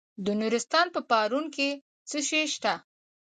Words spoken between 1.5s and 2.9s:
کې څه شی شته؟